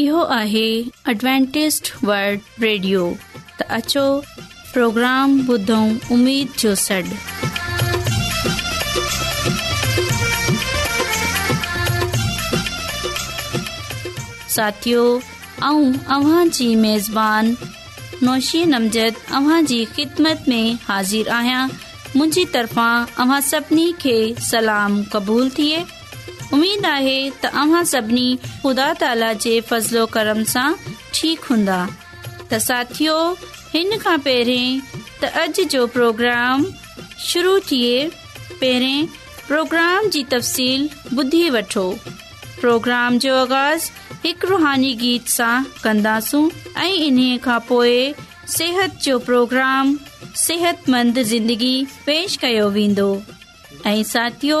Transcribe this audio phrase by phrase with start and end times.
[0.00, 0.64] इहो आहे
[1.08, 3.02] Adventist radio
[3.58, 4.04] त अचो
[4.74, 5.78] प्रोग्राम ॿुधो
[6.14, 7.02] उमेद जो सॾु
[14.56, 15.92] साथियो ऐं
[18.24, 24.16] नौशी नमज़दवां जी ख़िदमत में हाज़िर आहियां मुंहिंजी तरफ़ां सभिनी खे
[24.50, 25.84] सलाम क़बूलु थिए
[26.54, 27.12] उम्मीद आहे
[27.42, 27.46] त
[28.62, 30.06] ख़ुदा ताला जे फज़लो
[39.46, 41.84] प्रोग्राम जी तफ़सील ॿुधी वठो
[42.60, 43.88] प्रोग्राम जो आगाज़
[44.24, 46.44] हिकु रुहानी गीत सां कंदासूं
[46.84, 47.94] ऐं इन्हीअ खां पोइ
[48.56, 49.94] सिहत जो प्रोग्राम
[50.44, 51.74] सिहतमंद ज़िंदगी
[52.06, 53.08] पेश कयो वेंदो
[53.92, 54.60] ऐं साथियो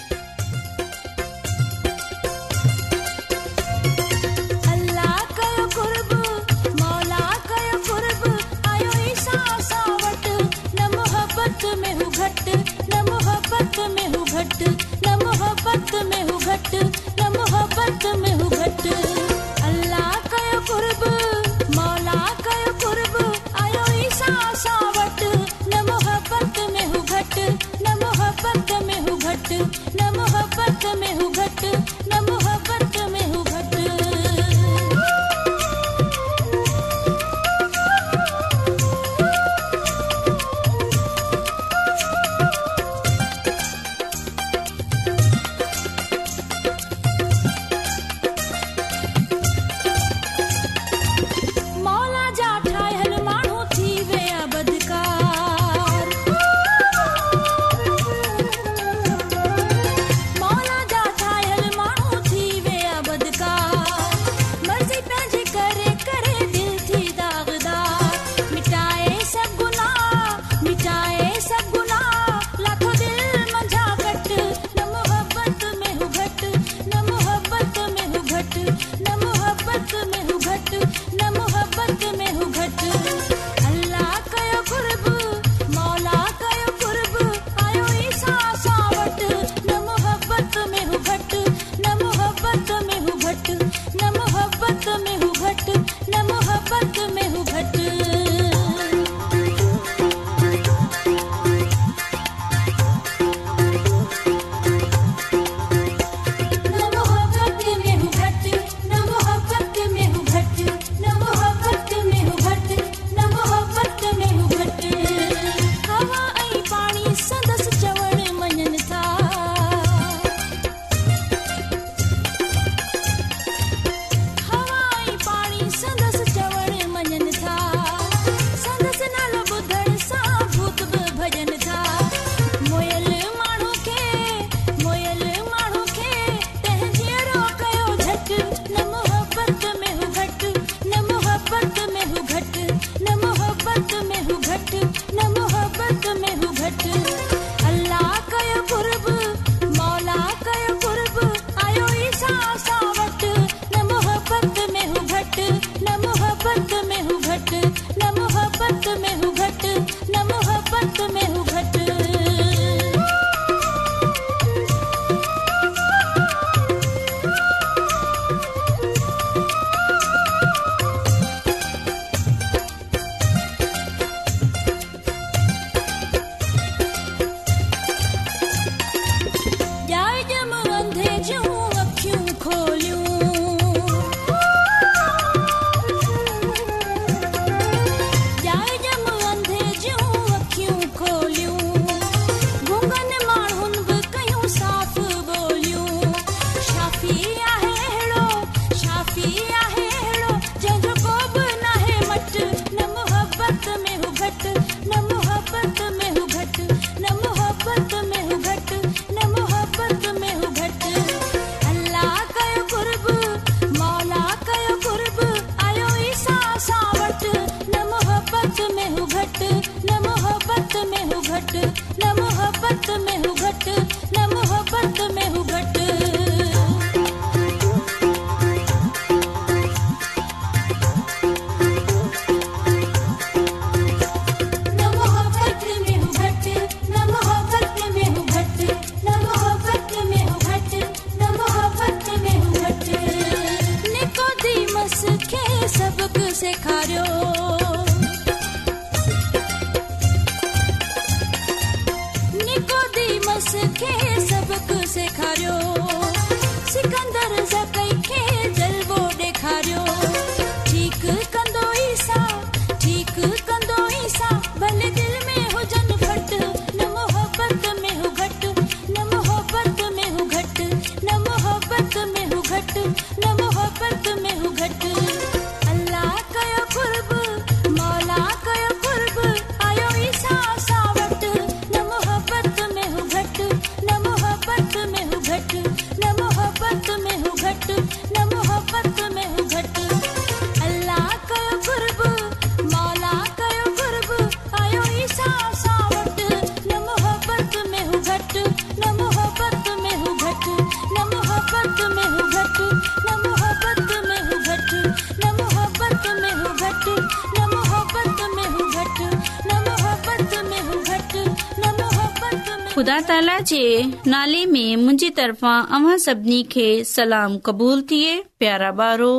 [316.89, 318.01] सलाम क़बूल थी
[318.39, 319.11] प्यारा ॿारो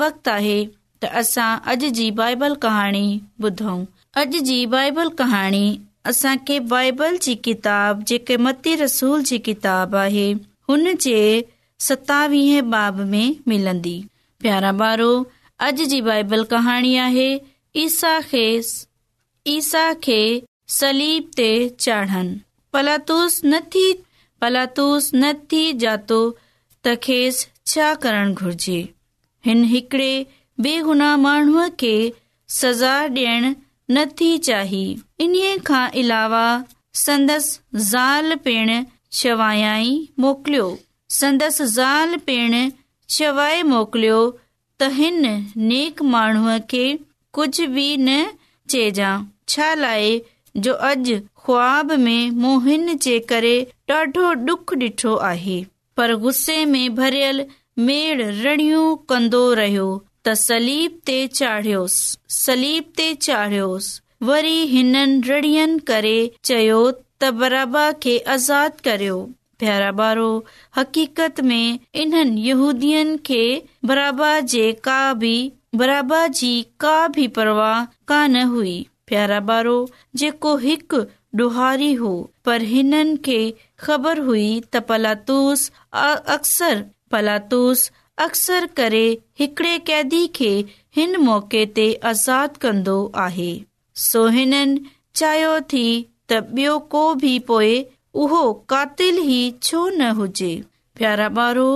[0.00, 0.28] वक़्त
[1.96, 2.12] जी
[3.44, 3.84] ॿुधऊं
[4.16, 4.64] अॼ जी
[5.18, 5.66] कहाणी
[8.06, 10.26] जी रसूल जी किताब आहे
[10.68, 11.18] हुन जे
[11.88, 13.96] सतावीह बाब में मिलंदी
[14.44, 15.10] प्यारा ॿारो
[15.66, 17.28] अॼ जी बाइबल कहाणी आहे
[17.84, 18.46] ईसा खे
[19.58, 20.20] ईसा खे
[20.80, 21.50] सलीब ते
[21.80, 22.40] चाढ़नि
[22.76, 23.84] पलातूस नथी
[24.44, 28.80] पलातूस न थी जातो त खेसि छा करणु घुर्जे
[29.46, 30.08] हिन हिकड़े
[30.66, 31.92] बेगुना माण्हूअ खे
[32.56, 33.46] सज़ा डि॒यण
[33.98, 34.82] नथी चाही
[35.26, 36.42] इन्हीअ खां अलावा
[37.04, 38.74] संदसि ज़ाल पिण
[39.22, 39.42] शव
[40.26, 40.68] मोकिलियो
[41.20, 42.58] संदसि ज़ाल पिण
[43.20, 45.22] शवाइ मोकिलियो त हिन
[45.72, 46.86] नेक माण्हूअ खे
[47.40, 48.22] कुझु बि न
[48.74, 49.14] चइजां
[49.56, 50.16] छा लाइ
[50.66, 51.16] जो अॼु
[51.46, 52.14] ख़्वाब मे
[52.44, 53.50] मोहिन जे करे
[53.88, 55.58] डाढो डुख डि॒ठो आहे
[55.96, 56.54] पर गुस्से
[58.54, 59.90] रहियो
[60.24, 62.72] त सली
[64.30, 65.68] वरी हिननि
[66.50, 69.16] चयो त बराबा खे आज़ाद करियो
[69.64, 70.28] पैरा ॿारो
[70.78, 72.16] हक़ीक़त में इन
[72.48, 73.42] यूदी
[73.92, 75.30] बराबा जे का बि
[75.84, 76.52] बराबर जी
[76.86, 78.74] का बि परवाह कान हुई
[79.08, 79.76] प्यारा बारो
[80.20, 80.98] जेको हिकु
[81.34, 82.10] डुारी हो
[82.44, 83.18] पर हिन
[83.84, 85.64] ख़बर हुई त पलातूस
[86.36, 87.82] अक्सर पलातूस
[88.26, 90.22] अक्सर करेदी
[91.24, 93.50] मौके ते आज़ाद कंदो आहे
[94.04, 95.84] चाहियो थी
[96.28, 97.74] त ॿियो को बि पोए
[98.24, 98.44] उहो
[98.74, 100.52] कातिल ई छो न हुजे
[101.00, 101.66] प्यारा बारो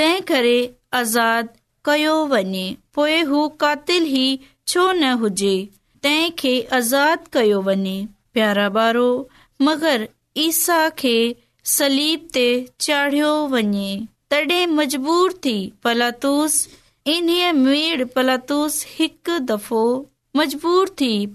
[0.00, 0.56] तंहिं करे
[1.00, 1.44] आज़ाद
[1.88, 2.66] कयो वञे
[2.98, 4.26] पोए हू कातिल ई
[4.72, 5.54] छो न हुजे
[6.06, 7.96] तंहिं खे आज़ाद कयो वञे
[8.34, 9.08] प्यारा बारो
[9.62, 9.98] मगर
[10.98, 11.16] खे
[12.30, 13.50] दफ़ो
[14.76, 15.54] मजबूर थी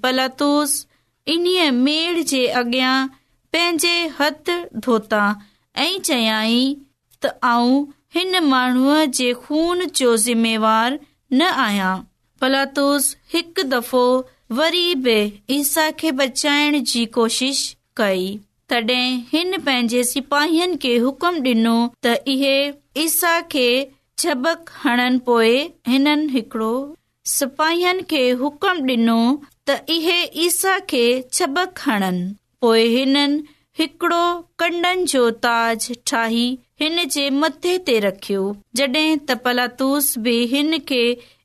[0.03, 0.71] पलातोस
[1.33, 3.59] इन्हीअ जे अगे
[4.19, 4.53] हथ
[4.89, 5.21] धोता
[5.85, 6.61] ऐं चयाई
[7.21, 7.75] त आऊं
[8.17, 10.89] हिन माण्हूअ जे खून जो ज़िमेवार
[11.33, 11.95] न आहियां
[12.41, 14.03] पलातूस हिकु दफ़ो
[14.51, 15.61] ई
[17.15, 17.57] कोशिश
[17.97, 18.39] कई
[20.09, 21.73] सिपाहीनि खे हुकुम ॾिनो
[22.05, 22.55] त इहे
[23.03, 23.65] ईसा खे
[27.25, 29.19] सिपाहीअ खे हुकुम डि॒नो
[29.69, 31.03] त इहे ईसा खे
[31.33, 32.19] छबक हणन
[32.61, 33.41] पोए हिननि
[33.79, 34.23] हिकड़ो
[34.63, 36.47] कंडन जो ताज ठाही
[36.81, 38.41] हिन जे मथे ते रखियो
[38.75, 41.03] जॾहिं तपलातूस बि हिन खे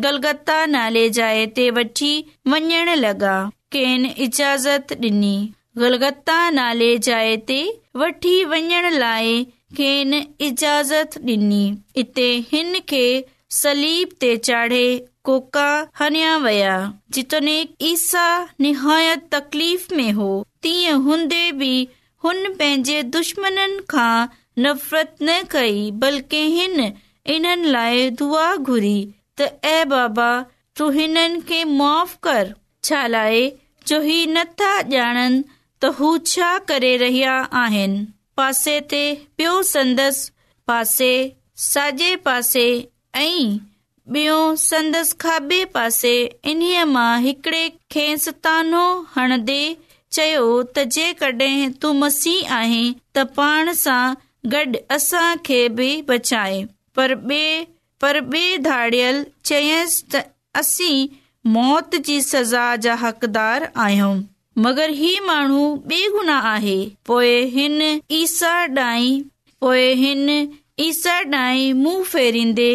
[0.00, 2.12] गलगत्ता नाले जाए ते वठी
[2.52, 3.34] वञण लॻा
[3.74, 5.34] केन इजाज़त डि॒नी
[5.78, 7.58] गलगत्ता नाले जाए ते
[8.02, 9.36] वठी वञण लाइ
[10.48, 11.62] इजाज़त डि॒नी
[12.02, 13.04] इते हिन खे
[13.60, 14.82] सलीब ते चाढ़े
[15.24, 15.68] कोका
[16.00, 16.74] हना वया
[17.16, 17.56] जितने
[17.92, 18.26] ईसा
[18.60, 20.30] निहायत तकलीफ़ में हो
[20.62, 21.72] तीअं हूंदे बि
[22.24, 24.12] हुन पंहिंजे दुश्मन खां
[24.64, 26.80] नफ़रत न कई बल्कि हिन
[27.34, 28.98] इन लाए दुआ घुरी
[29.40, 30.28] त ए बाबा
[30.78, 32.52] तू हिननि खे माफ़ कर
[32.88, 33.50] छा लाइ
[33.88, 38.04] जो ही नथा ॼाणनि त हू छा करे रहिया आहिनि
[38.40, 39.00] पासे ते
[39.38, 40.30] पियो संदसि
[40.72, 41.10] पासे
[41.68, 42.66] साॼे पासे
[43.22, 43.52] ऐं
[44.14, 46.12] ॿियो संदसि खाॿे पासे
[46.52, 47.62] इन्हीअ मां हिकड़े
[47.92, 48.82] खे सतानो
[49.16, 49.60] हणंदे
[50.16, 54.02] चयो त जेकॾहिं तूं मसीह आहीं त पाण सां
[54.56, 56.62] गॾु असां खे बि बचाए
[56.96, 57.46] पर ॿिए
[58.04, 61.12] पर ॿिए धाड़ियल चयसि त
[61.54, 64.10] मौत जी सज़ा जा हक़दार आहियूं
[64.64, 65.62] मगर ही माण्हू
[66.16, 66.74] गुना आहे
[67.10, 67.78] पोइ हिन
[68.18, 69.06] ईसा डांइ
[69.60, 70.28] पोइ हिन
[70.88, 72.68] ईसा डाईं मुंहुं फेरींदे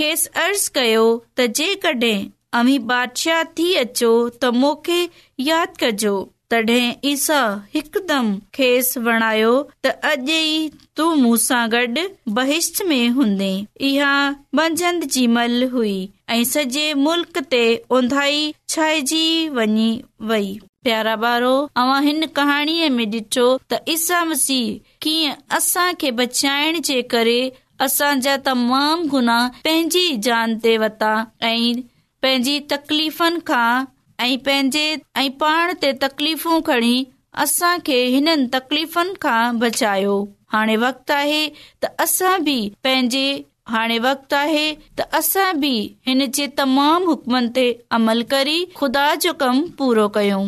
[0.00, 1.04] खेसि अर्ज़ कयो
[1.36, 2.22] त जेकड॒हिं
[2.62, 5.00] अमी बादशाह थी अचो त मूंखे
[5.50, 6.16] यादि कजो
[6.52, 6.54] त
[7.06, 7.16] ई
[17.54, 17.64] ते
[17.96, 19.90] ओंधाई छाइजी वञी
[20.30, 20.48] वई
[20.84, 21.52] प्यारा बारो
[21.82, 27.40] अवां हिन कहाणीअ में ॾिठो त ईसा मसीह कीअं असां खे बचाइण जे करे
[27.88, 31.12] असां जा तमामु गुनाह पंहिंजी जान ते वता
[31.52, 31.82] ऐं
[32.22, 33.22] पंहिंजी तकलीफ़
[34.20, 34.84] ऐं पंहिंजे
[35.16, 36.94] ऐं पाण ते तकलीफ़ूं खणी
[37.44, 40.16] असां खे हिननि तकलीफ़ुनि खां बचायो
[40.52, 41.44] हाणे वक़्तु आहे
[41.84, 43.26] त असां बि पंहिंजे
[43.74, 45.72] हाणे वक़्तु आहे त असां बि
[46.06, 47.66] हिन जे तमामु हुकमनि ते
[48.00, 50.44] अमल करी ख़ुदा जो कमु पूरो कयूं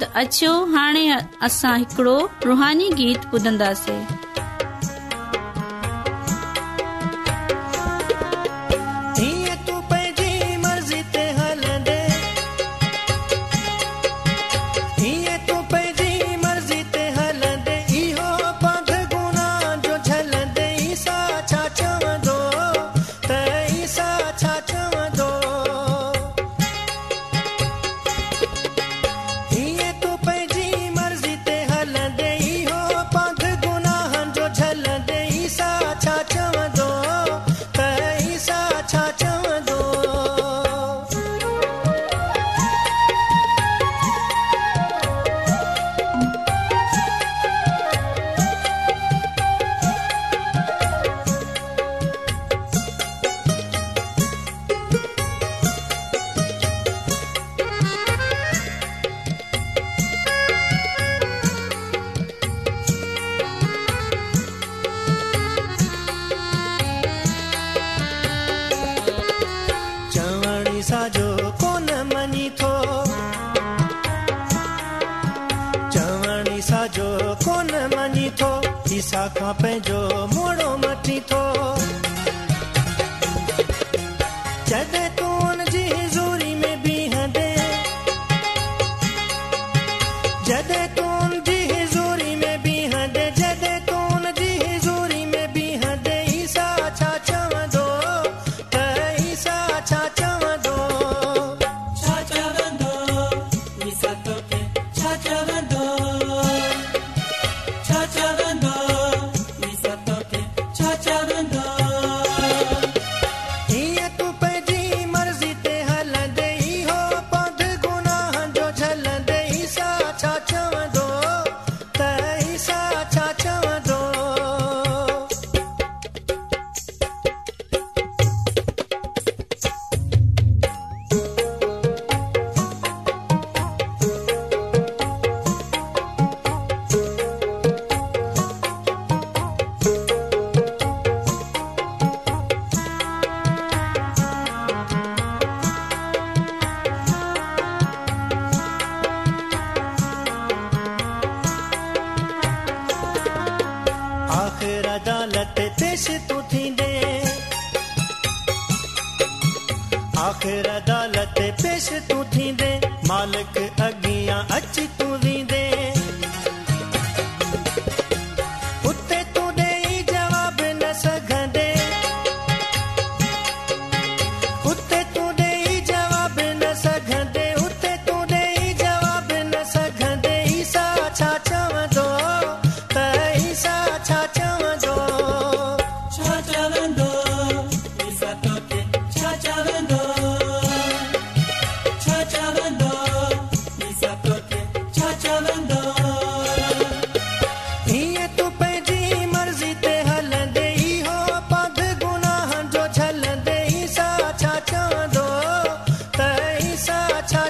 [0.00, 1.08] त अचो हाणे
[1.48, 2.18] असां हिकड़ो
[2.50, 4.00] रुहानी गीत ॿुधंदासीं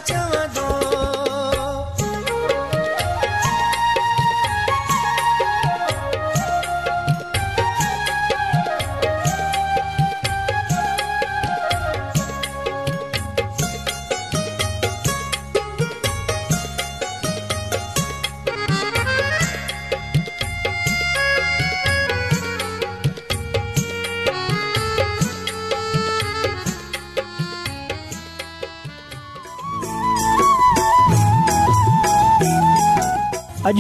[0.01, 0.64] चाँद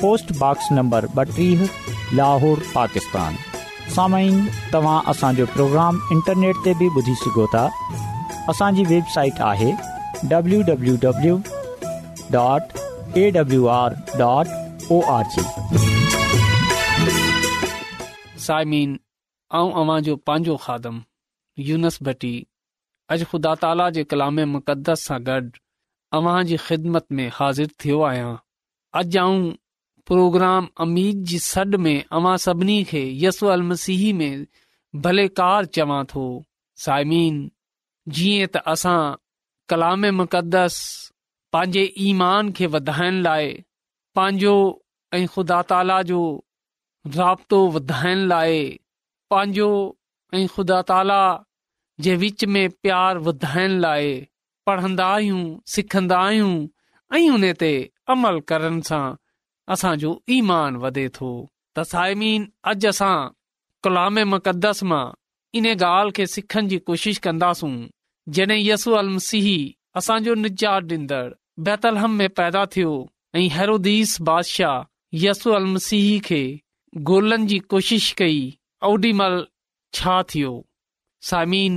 [0.00, 1.62] पोस्टॉक्स नंबर ॿटीह
[2.20, 3.36] लाहौर पाकिस्तान
[3.96, 4.40] सामाइन
[4.74, 7.62] तव्हां असांजो प्रोग्राम इंटरनेट ते बि ॿुधी सघो था
[8.54, 9.70] असांजी वेबसाइट आहे
[10.34, 11.36] डबलूंबलू डबलू
[12.36, 12.78] डॉट
[13.22, 13.30] ए
[20.28, 20.98] पंहिंजो खादम
[23.30, 25.60] ख़ुदा ताला जे कलाम मुक़दस सां गॾु
[26.20, 28.34] अव्हां जी ख़िदमत में हाज़िर थियो आहियां
[29.02, 29.42] अॼु आऊं
[30.10, 33.00] प्रोग्राम अमीद जी सॾ में अवां सभिनी खे
[33.54, 34.44] अल मसीह में
[35.06, 36.22] भले कार चवां थो
[36.84, 37.36] साइमीन
[38.18, 39.00] जीअं त असां
[39.72, 40.78] कलाम मुक़दस
[41.58, 41.82] पंहिंजे
[42.12, 43.52] ईमान खे वधाइण लाइ
[44.20, 44.54] पंहिंजो
[45.18, 46.22] ऐं ख़ुदा ताला जो
[47.18, 48.64] राब्तो वधाइण लाइ
[49.34, 49.68] पंहिंजो
[50.40, 51.20] ऐं ख़ुदा ताला
[52.06, 54.10] जे विच में प्यार वधाइण लाइ
[54.70, 55.44] पढ़ंदा आहियूं
[55.76, 56.52] सिखंदा आहियूं
[57.20, 57.70] ऐं उन ते
[58.16, 59.04] अमल करण सां
[59.72, 61.30] असांजो ईमान वधे थो
[61.76, 63.26] त सायमीन अॼु असां
[63.84, 65.06] कलाम मुक़दस मां
[65.58, 67.74] इन ॻाल्हि खे सिखण जी कोशिशि कंदासूं
[68.34, 69.58] जॾहिं यसु अलमसीही
[70.00, 71.28] असांजो निजात ॾींदड़
[71.66, 72.92] बैतलहम में पैदा थियो
[73.36, 74.82] ऐं हैरदीस बादशाह
[75.24, 76.42] यसू अल सीह खे
[77.10, 78.40] गोल्हण जी कोशिश कई
[78.90, 79.36] ओॾी महिल
[79.98, 80.52] छा थियो
[81.30, 81.74] साइमीन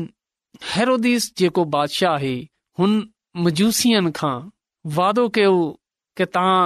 [0.73, 2.35] हैरोदीस जेको बादशाह आहे
[2.79, 2.93] हुन
[3.45, 4.37] मजूसियन खां
[4.97, 5.57] वादो कयो
[6.19, 6.65] की तव्हां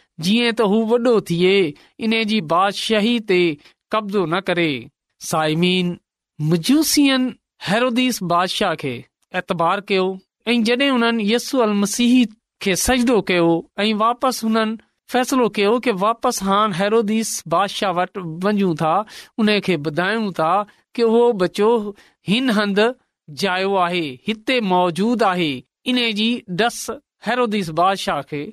[0.25, 1.53] जीअं त हू वॾो थिए
[2.07, 3.39] इन जी बादशाही ते
[3.95, 4.69] कब्ज़ो न करे
[5.29, 5.93] साइमीन
[6.51, 7.27] मजूसियन
[7.69, 7.87] हैर
[8.33, 8.93] बादशाह खे
[9.41, 10.05] एतबार कयो
[10.51, 12.07] ऐं जॾहिं हुननि यसी
[12.65, 13.49] खे सजदो कयो
[13.83, 14.79] ऐं वापसि हुननि
[15.13, 18.93] फ़ैसलो कयो की वापसि हा हैरस बादशाह वटि वञू था
[19.43, 20.51] उन खे ॿुधायूं था
[20.97, 21.69] की उहो बचो
[22.31, 22.83] हिन हंध
[23.43, 25.51] जायो आहे हिते मौजूद आहे
[25.93, 26.29] इन जी
[26.61, 26.79] डस
[27.27, 28.43] हैरिस बादशाह खे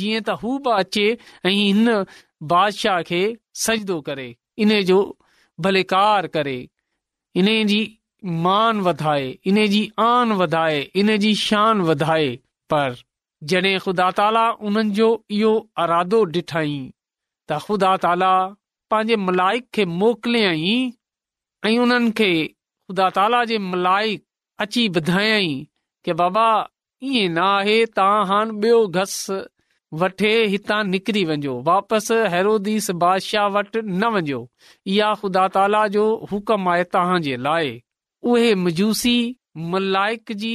[0.00, 1.04] जीअं त हू बि अचे
[1.48, 1.88] ऐं हिन
[2.52, 3.20] बादशाह खे
[3.64, 4.26] सजदो करे
[4.66, 5.00] इन जो
[5.66, 6.54] भलेकार करे
[7.42, 7.80] इन जी
[8.46, 12.28] मान वधाए इन जी आन वधाए इन जी शान वधाए
[12.74, 12.96] पर
[13.52, 15.52] जॾहिं ख़ुदा ताला उन्हनि जो इहो
[15.84, 16.74] अरादो ॾिठई
[17.48, 18.32] त ख़ुदा ताला
[18.94, 20.76] पंहिंजे मलाइक खे मोकिलियई
[21.70, 24.24] ऐं उन्हनि खे ख़ुदा ताला जे मलाइक
[24.66, 25.50] अची ॿधायई
[26.08, 26.46] के बाबा
[27.10, 29.16] ईअं न आहे तव्हां हाणे ॿियो घस
[30.00, 34.38] वठे हितां निकिरी वञो वापसि हैरोदीस बादशाह वटि न वञो
[34.94, 37.72] इहा ख़ुदा ताला जो हुकम आहे लाइ
[38.34, 39.14] उहे मजूसी
[39.74, 40.52] मलाइक जी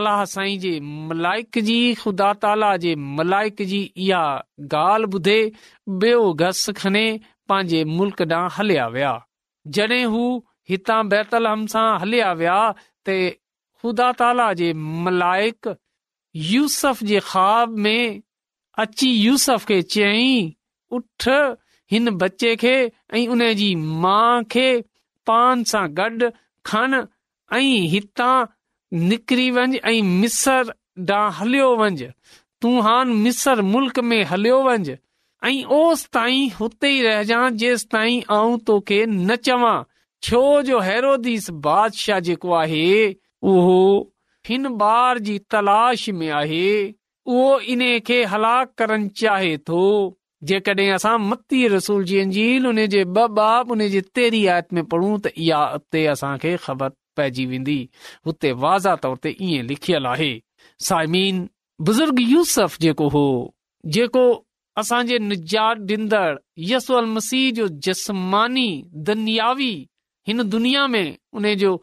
[0.00, 0.70] अलाह साईं जे
[1.10, 4.22] मलाइक जी ख़ुदा ताला जे मलाइक जी इहा
[4.74, 5.36] ॻाल्हि ॿुधे
[6.04, 7.04] ॿियो घस खणे
[7.52, 9.12] पंहिंजे मुल्क़ ॾांहुं हलिया विया
[9.78, 10.22] जॾहिं हू
[10.72, 13.22] हितां बैतल हम सां हलिया विया त
[13.80, 14.72] ख़ुदा ताला जे
[15.08, 15.74] मलाइक
[16.52, 18.22] यूसफ जे ख़्वाब में
[18.82, 20.32] अची यूसफ खे चयई
[20.96, 21.28] उठ
[21.92, 22.74] हिन बच्चे खे
[23.16, 24.66] ऐं उन जी माउ खे
[25.26, 26.28] पान सां गॾु
[26.70, 26.94] खण
[27.58, 28.36] ऐं हितां
[29.10, 30.72] निकिरी वञु ऐं मिसर
[31.08, 32.08] ॾांहुं हलियो वञु
[32.62, 34.94] तूं हान मिसर मुल्क में हलियो वञु
[35.48, 39.76] ऐं ओस ताईं हुते ई रहिजांइ जेंस ताईं आऊं तोखे न चवां
[40.28, 42.86] छो जो हैरोदीस बादशाह जेको आहे
[43.54, 43.78] उहो
[44.48, 46.68] हिन ॿार जी तलाश में आहे
[47.28, 49.78] उहो इन खे हलाक करण चाहे थो
[50.48, 51.12] जेकॾहिं
[54.90, 56.34] पढ़ूं त इहा
[56.66, 57.76] ख़बर पइजी वेंदी
[58.26, 60.30] हुते वाज़ा तौर ते ईअं लिखियल आहे
[60.90, 61.36] साइमीन
[61.88, 63.26] बुज़ुर्ग यूसफ जेको हो
[63.98, 64.24] जेको
[64.84, 65.92] असांजे निजात
[67.60, 68.68] जो जस्मानी
[69.10, 69.72] दयावी
[70.28, 71.74] हिन दुनिया में उन जो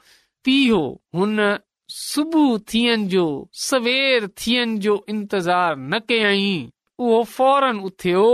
[0.46, 0.78] पीउ
[1.18, 1.26] हो
[1.92, 3.24] सुबुह थियनि जो
[3.68, 6.54] सवेर थियनि जो इंतज़ार न कयई
[7.00, 8.28] उहो फौरन उथियो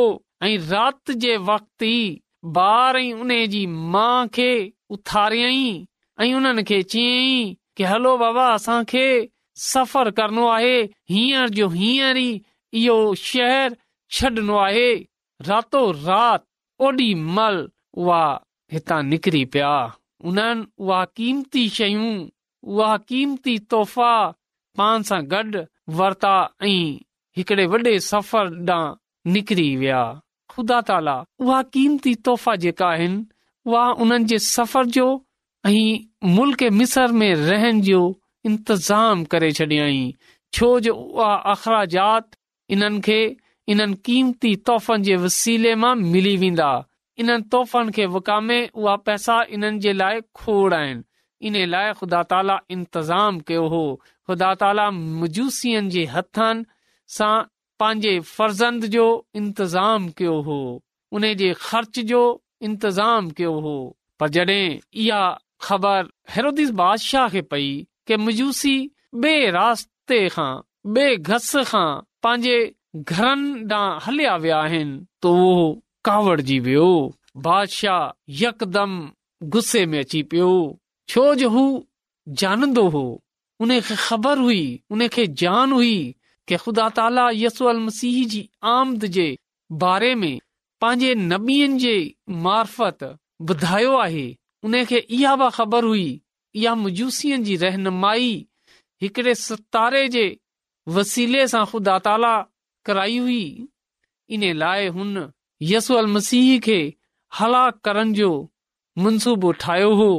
[0.43, 2.19] ऐं राति जे वक्त ई
[2.55, 4.51] ॿार ई उन जी माउ खे
[4.95, 5.87] उथारियई
[6.21, 9.05] ऐं उन्हनि खे चयई की हलो बाबा असांखे
[9.63, 10.77] सफ़र करणो आहे
[11.11, 12.29] हींअर जो हींअर ई
[12.83, 13.75] इहो शहर
[14.19, 14.93] छॾणो आहे
[15.47, 16.45] रातो राति
[16.85, 18.23] ओॾी महिल उहा
[18.71, 19.75] हितां निकिरी पिया
[20.29, 22.13] उन्हनि उहा कीमती शयूं
[22.63, 24.13] उहा क़ीमती तोहफ़ा
[24.77, 25.41] पाण सां गॾ
[25.99, 26.97] वरता ऐं
[27.37, 30.01] हिकड़े वॾे सफ़र ॾांहुं निकिरी विया
[30.53, 33.21] खुदा ताला उहा क़ीमती तोहफ़ा जेका आहिनि
[33.71, 35.07] उहा उन्हनि जे सफ़र जो
[35.69, 38.01] ऐं मुल्क मिसर में रहनि जो
[38.51, 40.97] इंतज़ाम करे छडि॒य
[41.53, 42.29] अख़राजात
[42.77, 43.19] इन्हनि खे
[43.73, 46.71] इन्हनि क़ीमती तोहफ़नि जे वसीले मां मिली वेंदा
[47.23, 51.03] इन्हनि तोहफ़नि खे विकामे उहा पैसा इन्हनि जे लाइ खोड़ आहिनि
[51.47, 53.83] इन लाइ ख़ुदा ताला इंतज़ाम कयो हो
[54.27, 54.87] ख़ुदा ताला
[62.67, 63.81] इंतज़ाम कयो हो
[66.79, 67.69] बादशाह खे पई
[68.07, 68.75] के मजूसी
[69.23, 70.51] बे रास्ते खां
[70.95, 71.89] बेघ घस खां
[72.23, 72.57] पंहिंजे
[72.95, 75.65] घरनि ॾांहुं हलिया विया आहिनि त उहो
[76.05, 76.89] कावड़जी वियो
[77.47, 78.03] बादशाह
[78.43, 78.91] यकदम
[79.55, 80.51] गुस्से में अची पियो
[81.11, 81.61] छो जो हू
[82.39, 83.01] जानंदो हो
[83.65, 84.63] उन खे ख़बर हुई
[84.95, 85.95] उन खे जान हुई
[86.51, 88.41] के ख़ुदा ताला यसू अल मसीह जी
[88.73, 89.25] आमद जे
[89.83, 90.35] बारे में
[90.85, 91.93] पंहिंजे नबीअ जे
[92.45, 93.03] मार्फत
[93.53, 94.27] ॿुधायो आहे
[94.69, 98.29] उन खे इहा बि ख़बर हुई इहा मयूसियुनि जी रहनुमाई
[99.05, 100.25] हिकड़े सतारे जे
[100.99, 102.33] वसीले सां ख़ुदा ताला
[102.89, 103.41] कराई हुई
[104.37, 105.25] इन लाइ हुन
[105.73, 106.79] यसू अल मसीह खे
[107.41, 108.31] हलाक करण जो
[109.07, 110.11] मनसूबो ठाहियो हो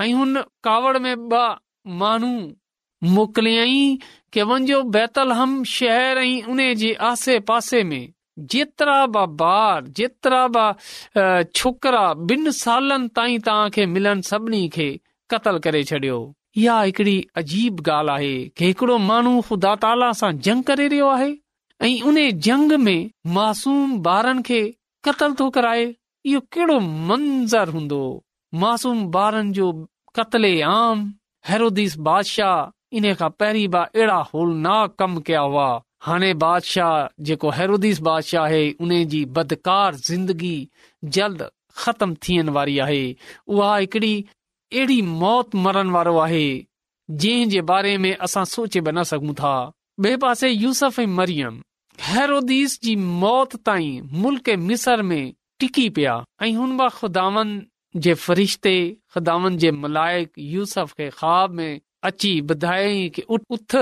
[0.00, 1.54] ऐं हुन कावड़ में ॿ
[1.98, 3.96] माण्हू मोकिलियईं
[4.32, 4.82] के वञो
[7.48, 8.08] पासे में
[8.52, 10.74] जेतिरा ब
[11.56, 12.02] छोकिरा
[13.84, 14.88] मिलनि सभिनी खे
[15.30, 16.18] क़तल करे छॾियो
[16.56, 21.32] इहा हिकड़ी अजीब ॻाल्हि आहे कि हिकड़ो माण्हू ख़ुदा ताला सां जंग करे रहियो आहे
[21.88, 23.04] ऐं उन जंग में
[23.38, 24.62] मासूम ॿारनि खे
[25.08, 25.94] कतल थो कराए
[26.26, 26.78] इहो कहिड़ो
[27.10, 28.02] मंज़र हूंदो
[28.54, 29.70] मासूम ॿारनि जो
[30.16, 31.10] कतले आम
[31.48, 35.66] हैरोदीस बादशाह इन खां पहिरीं ब अहिड़ा होलनाक कम कया हुआ
[36.06, 36.94] हाणे बादशाह
[37.28, 37.50] जेको
[38.08, 40.56] बादशाह आहे उन जी बदकार जिंदगी
[41.16, 41.48] जल्द
[41.82, 43.02] ख़तम थियण वारी आहे
[43.46, 46.44] उहा हिकड़ी अहिड़ी मौत मरण वारो आहे
[47.22, 49.54] जंहिं जे बारे में असां सोचे बि न सघूं था
[50.04, 51.60] ॿिए पासे यूसफ मरियम
[52.08, 55.22] हैरोदीस जी मौत ताईं मुल्क मिसर में
[55.60, 56.76] टिकी पिया ऐं हुन
[58.04, 58.74] जे फ़रिश्ते
[59.14, 63.76] ख़िदान जे मलाइक यूसफ खे ख़्वाब में अची ॿुधायईं की उथ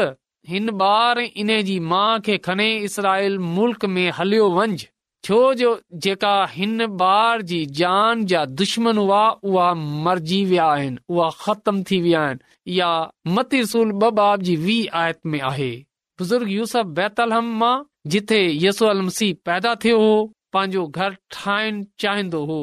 [0.48, 4.86] हिन ॿार इन जी माउ खे खणी इसराइल मुल्क में हलियो वंझि
[5.24, 11.30] छो जो जेका हिन ॿार जी जान जा दुश्मन हुआ उआ मरजी विया आहिनि उहा
[11.44, 12.90] ख़तम थी विया आहिनि या
[13.36, 15.70] मतसूल ॿ बाब जी वी आयत में आहे
[16.18, 17.74] बुज़ुर्ग यूस बैतलहम मां
[18.14, 20.14] जिथे यसो मसीह पैदा थियो हो
[20.52, 22.60] पंहिंजो घर ठाहिण चाहींदो हो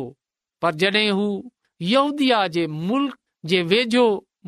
[0.61, 1.25] पर जॾहिं हू
[1.91, 3.15] यहूदिया जे मुल्क
[3.53, 4.03] जे वेझो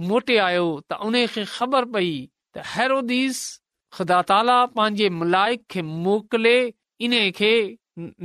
[0.10, 2.12] मोटे आयो त उन खे ख़बर पई
[2.56, 3.40] त हैस
[3.98, 6.56] ख़ुदा ताला पंहिंजे मलाइक खे मोकिले
[7.08, 7.52] इन खे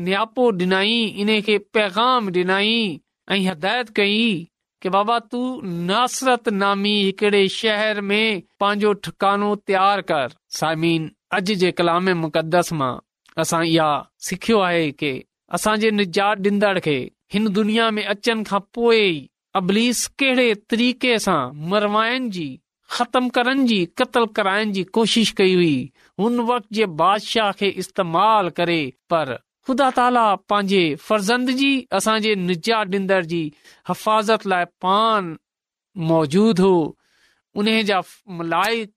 [0.06, 2.76] नियापो ॾिनाई इन खे पैगाम ॾिनई
[3.34, 4.22] ऐं हिदायत कई
[4.84, 5.44] के बाबा तूं
[5.90, 12.92] नासरत नामी हिकड़े शहर में पंहिंजो ठिकानो तयार कर साइमीन अॼु जे कलाम मुक़द्दस मां
[13.44, 13.90] असां इहा
[14.28, 15.14] सिखियो आहे की
[15.60, 16.96] असांजे निजात ॾींदड़ खे
[17.32, 19.08] हिन दुनिया में अचण खां पोइ
[19.56, 22.48] अबलीस कहिड़े तरीक़े सां मरवायण जी
[22.98, 25.74] ख़तम करण जी क़तल कराइण जी कोशिश कई हुई
[26.20, 28.78] हुन वक़्त जे बादशाह खे इस्तेमाल करे
[29.14, 29.34] पर
[29.68, 33.40] ख़ुदा ताला पंहिंजे फर्ज़ंद जी असांजे निजा ॾींदड़ जी
[33.88, 35.28] हिफ़ाज़त लाइ पान
[36.12, 36.72] मौजूदु हो
[37.64, 38.00] उन जा
[38.54, 38.90] लाइक़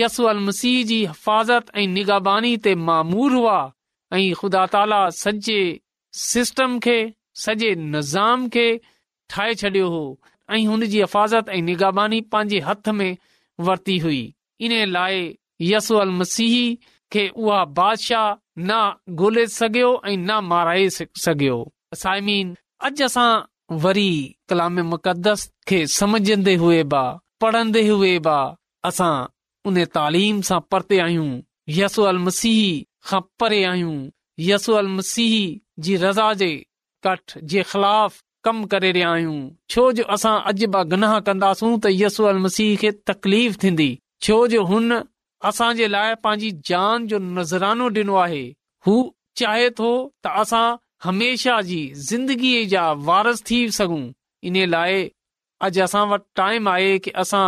[0.00, 3.56] यू मसीह जी हिफ़ाज़त ऐं निगाबानी ते मामूर हुआ
[4.18, 5.58] ऐं ख़ुदा ताला सॼे
[6.26, 7.00] सिस्टम खे
[7.40, 8.66] सॼे निज़ाम खे
[9.30, 10.00] ठाहे छॾियो हो
[10.54, 13.16] ऐं हुनजी हिफ़ाज़त ऐं निगाबानी पंहिंजे हथ में
[13.68, 14.22] वरती हुई
[14.64, 15.20] इन लाइ
[15.70, 16.54] यस मसीह
[17.12, 17.22] खे
[20.06, 20.88] ऐं न माराए
[21.24, 21.56] सघियो
[22.04, 22.18] अॼ
[23.06, 24.10] असां वरी
[24.48, 27.02] कलाम मुक़दस खे सम्झंदे हुए बा
[27.40, 28.38] पढ़ंदे हुए बा
[28.88, 29.12] असां
[29.70, 31.30] उन तालीम सां परते आहियूं
[31.78, 32.60] यसू अल मसीह
[33.08, 33.94] खां परे आहियूं
[34.50, 35.34] यसू अल मसीह
[35.84, 36.50] जी रज़ा जे
[37.06, 39.38] कट ख़िलाफ़ कम करे रहिया आहियूं
[39.70, 41.72] छो जो असां अज गनाह कंदासूं
[44.26, 44.92] छो जो हुन
[45.50, 48.42] असां जे लाइ पंहिंजी जान जो नज़रानो डि॒नो आहे
[48.86, 48.94] हू
[49.40, 49.90] चाहे थो
[50.26, 50.64] त असां
[51.06, 51.78] हमेशा जी
[52.10, 54.02] ज़िंदगीअ जा वारस थी सघूं
[54.50, 55.02] इन लाइ
[55.68, 57.46] अॼु असां वटि टाइम आहे कि असां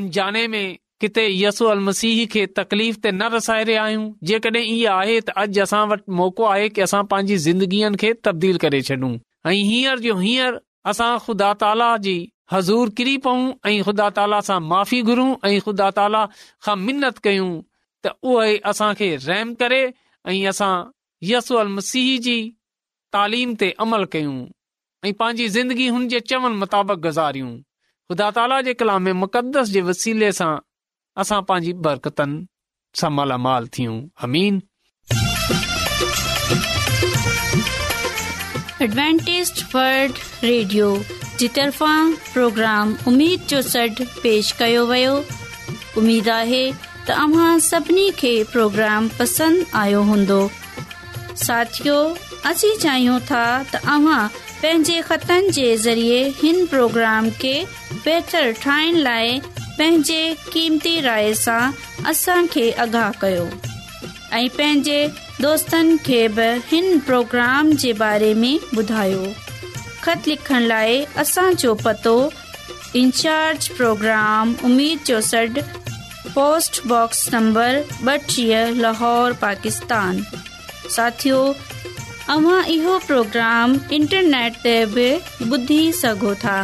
[0.00, 0.66] अनजाने में
[1.00, 5.30] किथे यसू अल मसीह खे तकलीफ़ ते न रसाए रहिया आहियूं जेकॾहिं इहा आहे त
[5.42, 9.10] अॼु असां वटि मौक़ो आहे कि असां पंहिंजी ज़िंदगीअ खे तब्दील करे छॾूं
[9.46, 10.58] ऐं हींअर जो हींअर
[10.92, 12.16] असां ख़ुदा ताला जी
[12.54, 16.22] हज़ूर किरी पऊं ऐं ख़ुदा ताला सां माफ़ी घुरूं ऐं ख़ुदा ताला
[16.68, 17.48] खां मिनत कयूं
[18.04, 20.72] त उहो असां खे रहम करे ऐं असां
[21.32, 22.36] यसु अल मसीह जी
[23.18, 24.36] तालीम ते अमल कयूं
[25.04, 29.80] ऐं पंहिंजी ज़िंदगी हुन जे चवण मुताबिक़ गुज़ारियूं ख़ुदा ताला जे कला में मुक़दस जे
[29.92, 30.52] वसीले सां
[31.20, 32.38] असां पंहिंजी बरकतनि
[32.98, 34.54] सां मालामाल थियूं अमीन
[38.86, 39.48] एडवेंटेज
[40.44, 40.86] रेडियो
[41.42, 45.12] जी तरफ़ां प्रोग्राम उमेद जो सॾु पेश कयो वियो
[46.04, 50.40] उमेद आहे त अव्हां सभिनी खे प्रोग्राम पसंदि आयो हूंदो
[51.44, 52.00] साथियो
[52.52, 57.54] असीं चाहियूं था त अव्हां पंहिंजे ख़तनि जे ज़रिए हिन प्रोग्राम खे
[57.94, 59.40] बहितरु ठाहिण लाइ
[59.80, 61.60] पंहिंजे क़ीमती राय सां
[62.10, 63.44] असांखे आगाह कयो
[64.32, 64.98] ऐं पंहिंजे
[65.40, 69.22] दोस्तनि खे बि हिन प्रोग्राम जे बारे में ॿुधायो
[70.02, 72.14] ख़त लिखण लाइ असांजो पतो
[73.02, 75.32] इन्चार्ज प्रोग्राम उमिर चौस
[76.34, 77.80] पोस्टबॉक्स नंबर
[78.16, 80.22] ॿटीह लाहौर पाकिस्तान
[80.96, 81.40] साथियो
[82.28, 85.10] तव्हां इहो प्रोग्राम इंटरनेट ते बि
[85.58, 86.58] ॿुधी सघो था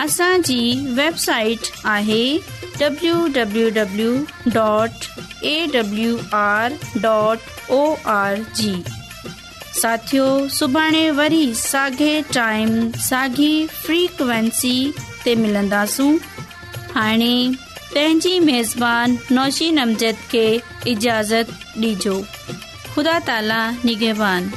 [0.00, 2.24] असांजी वेबसाइट आहे
[2.80, 3.14] W
[3.70, 4.14] W
[4.54, 8.74] dot A W R dot O R G
[9.80, 10.24] साथियो
[10.54, 13.52] सुभाणे वरी साॻे टाइम साॻी
[13.84, 14.90] फ्रीक्वेंसी
[15.24, 16.16] ते मिलंदासूं
[16.94, 17.34] हाणे
[17.94, 20.46] पंहिंजी मेज़बानी नौशी नमज़द खे
[20.92, 21.52] इजाज़त
[21.82, 22.20] ॾिजो
[22.94, 24.50] ख़ुदा ताला निगवान